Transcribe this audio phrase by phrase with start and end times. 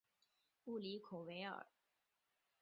[0.63, 1.67] 布里孔维尔。